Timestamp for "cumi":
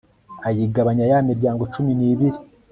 1.73-1.91